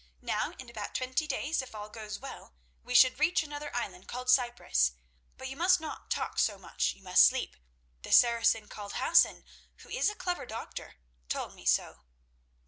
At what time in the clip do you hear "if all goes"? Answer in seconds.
1.61-2.17